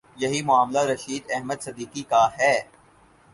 [0.15, 2.55] یہی معاملہ رشید احمد صدیقی کا ہے۔